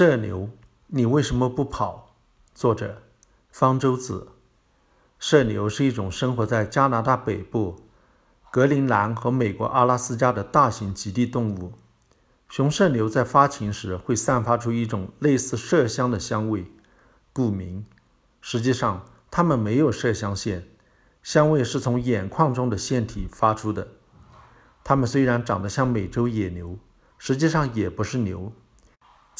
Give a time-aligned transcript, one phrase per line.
[0.00, 0.48] 射牛，
[0.86, 2.14] 你为什么不跑？
[2.54, 3.02] 作者：
[3.50, 4.28] 方舟子。
[5.18, 7.80] 射牛是一种生活在加拿大北部、
[8.48, 11.72] 格陵兰和美国阿拉斯加的大型极地动物。
[12.48, 16.70] 雄射牛在发情时会散发出一种类似麝香的香味，
[17.32, 17.84] 故名。
[18.40, 20.68] 实际上，它们没有麝香腺，
[21.24, 23.88] 香味是从眼眶中的腺体发出的。
[24.84, 26.78] 它们虽然长得像美洲野牛，
[27.18, 28.52] 实际上也不是牛，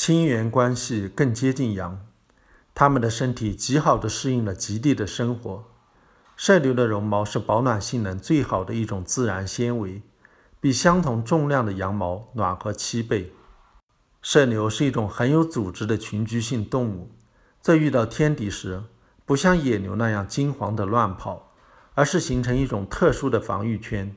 [0.00, 2.06] 亲缘关系更接近羊。
[2.72, 5.64] 它们的身体极好地适应了极地的生活。
[6.36, 10.00] 射牛的绒毛是保暖性能最好的一种自然纤维。
[10.61, 13.32] 比相同重量的羊毛暖和七倍。
[14.22, 17.11] 射牛是一种很有组织的群居性动物，
[17.61, 18.84] 在遇到天敌时，
[19.26, 21.50] 不像野牛那样惊慌地乱跑，
[21.94, 24.14] 而是形成一种特殊的防御圈。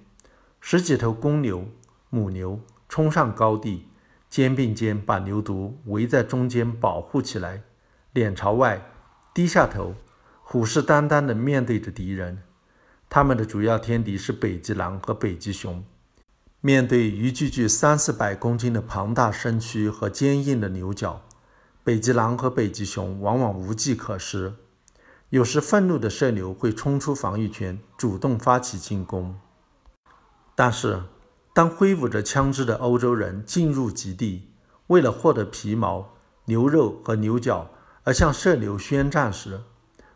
[0.59, 1.67] 十几头公牛、
[2.11, 3.88] 母牛冲上高地，
[4.31, 7.63] 肩并肩把牛犊围在中间保护起来，
[8.13, 8.81] 脸朝外，
[9.34, 9.94] 低下头，
[10.42, 12.41] 虎视眈眈地面对着敌人。
[13.09, 15.83] 它们的主要天敌是北极狼和北极熊。
[16.61, 21.22] 面对一具具三四百公斤的庞大身躯和坚硬的牛角，
[21.84, 24.53] 北极狼和北极熊往往无计可施。
[25.28, 29.38] 有时，愤怒的射牛会冲出防御圈，主动发起进攻。
[30.56, 31.03] 但是，
[31.53, 34.49] 当挥舞着枪支的欧洲人进入极地，
[34.88, 36.13] 为了获得皮毛、
[36.45, 37.69] 牛肉和牛角
[38.03, 39.61] 而向射牛宣战时，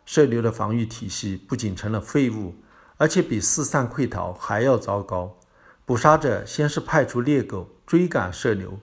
[0.04, 2.54] 射牛的防御体系不仅成了废物，
[2.96, 5.38] 而且比四散溃逃还要糟糕。
[5.84, 8.80] 捕杀者先是派出猎狗追赶射牛，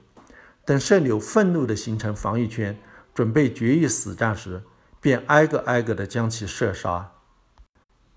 [0.63, 2.79] 等射牛愤怒地形成防御圈，
[3.13, 4.63] 准备决一死战时，
[5.01, 7.11] 便挨个挨个地将其射杀。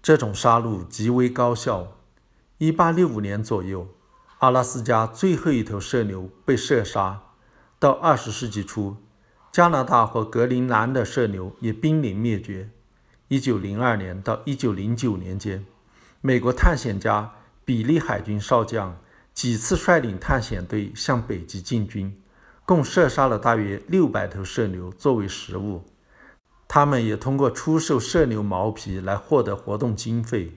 [0.03, 1.95] 这种杀戮极为高效。
[2.59, 3.89] 1865年左右，
[4.47, 7.21] 阿拉斯加最后一头射牛被射杀。
[7.81, 8.97] 到20世纪初，
[9.51, 12.71] 加拿大和格陵兰的射牛也濒临灭绝。
[13.31, 15.67] 1902年到1909年间，
[16.21, 17.33] 美国探险家。
[17.65, 18.97] 比利海军少将
[19.35, 22.17] 几次率领探险队向北极进军，
[22.65, 25.83] 共射杀了大约六百头射牛作为食物。
[26.69, 30.57] 他们也通过出售射牛毛皮来获得活动经费。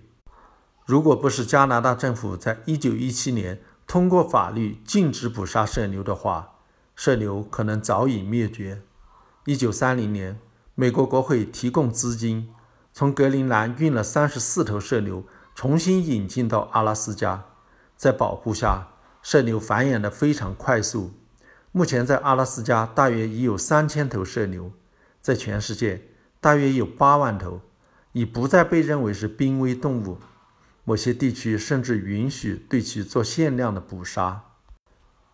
[0.85, 6.57] 如果不是加拿大政府在1917年通过法律禁止捕杀射牛的话，
[6.95, 8.83] 射牛可能早已灭绝。
[9.45, 10.39] 1930年，
[10.75, 12.53] 美国国会提供资金，
[12.93, 15.23] 从格陵兰运了三十四头射牛。
[15.55, 17.45] 重新引进到阿拉斯加，
[17.97, 18.89] 在保护下，
[19.23, 21.11] 射牛繁衍得非常快速。
[21.71, 24.71] 目前在阿拉斯加大约已有三千头射牛，
[25.19, 26.03] 在全世界
[26.39, 27.61] 大约有八万头，
[28.11, 30.19] 已不再被认为是濒危动物。
[30.89, 34.45] 某些地区甚至允许对其做限量的捕杀。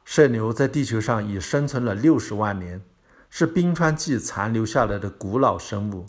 [0.03, 2.81] 射牛在地球上已生存了六十万年，
[3.29, 6.07] 是冰川纪残留下来的古老生物。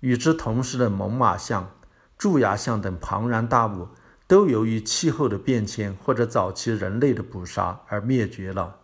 [0.00, 1.72] 与之同时的猛犸象。
[2.16, 3.88] 蛀牙象等庞然大物
[4.26, 8.76] 都由于气候的变迁或者早期人类的捕杀而灭绝了。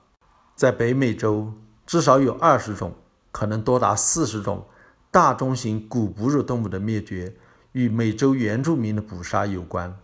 [0.54, 1.54] 在北美洲，
[1.86, 2.94] 至少有二十种，
[3.32, 4.66] 可能多达四十种
[5.10, 7.34] 大中型古哺乳动物的灭绝
[7.76, 9.94] 与美洲原住民的捕杀有关。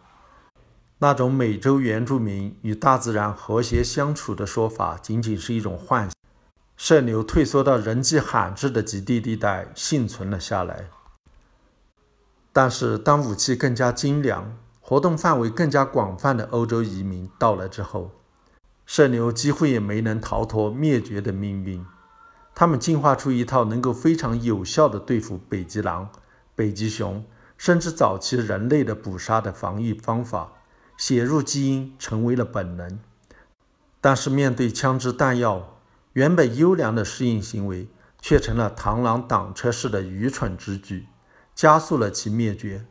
[0.99, 6.13] 那种美洲原住民与大自然和谐相处的说法仅仅是一种幻想。
[6.77, 10.91] 射牛退缩到人迹罕至的极地地带幸存了下来。
[12.53, 18.11] 但是，当武器更加精良、活动范围更加广泛的欧洲移民到来之后，
[18.85, 21.83] 射牛几乎也没能逃脱灭绝的命运。
[22.55, 26.11] 它们进化出一套能够非常有效的对付北极狼、
[26.55, 27.25] 北极熊，
[27.63, 30.55] 甚至早期人类的捕杀的防御方法，
[30.97, 32.99] 写入基因，成为了本能。
[34.01, 35.79] 但是，面对枪支弹药，
[36.15, 37.87] 原本优良的适应行为
[38.21, 41.07] 却成了螳螂挡车式的愚蠢之举。
[41.55, 42.85] 加速了其灭绝。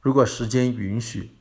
[0.00, 1.36] 如果时间允许，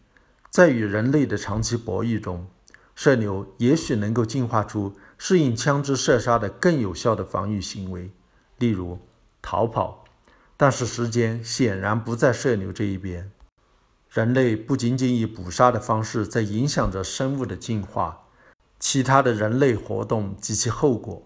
[0.51, 2.45] 在与人类的长期博弈中，
[2.93, 8.11] 射牛也许能够进化出适应枪支射杀的更有效的防御行为，
[8.59, 8.99] 例如
[9.41, 10.05] 逃跑。
[10.61, 13.31] 但是时间显然不在射牛这一边。
[14.09, 18.25] 人类不仅仅以捕杀的方式在影响着生物的进化，
[18.77, 21.25] 其他的人类活动及其后果，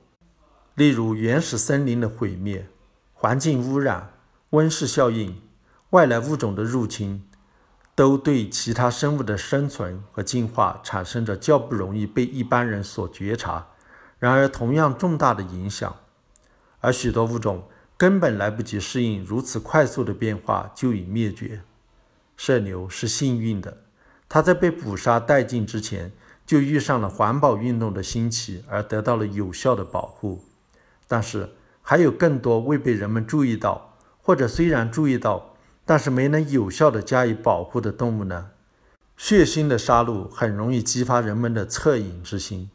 [0.75, 2.67] 例如原始森林的毁灭、
[3.11, 4.11] 环境污染。
[4.51, 5.41] 温室效应、
[5.89, 7.27] 外来物种的入侵，
[7.95, 13.69] 都对其他生物的生存和进化产生着较不容易被一般人所觉察，
[14.19, 15.95] 然而同样重大的影响。
[16.81, 21.61] 而许多物种根本来不及适应如此快速的变化，就已灭绝。
[22.35, 23.77] 射牛是幸运的，
[24.27, 26.11] 它在被捕杀殆尽之前，
[26.45, 30.43] 就遇上了环保运动的兴起，而得到了有效的保护。
[31.07, 31.51] 但是
[31.81, 35.55] 还有更多未被人们注意到，或者虽然注意到，
[35.85, 38.49] 但是没能有效的加以保护的动物呢？
[39.15, 42.69] 血腥的杀戮很容易激发人们的恻隐之心，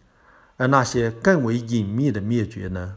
[0.57, 2.97] 而那些更为隐秘的灭绝呢？